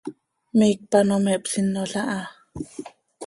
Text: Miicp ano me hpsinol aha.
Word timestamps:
Miicp 0.57 0.91
ano 0.99 1.15
me 1.23 1.33
hpsinol 1.39 1.93
aha. 2.01 2.21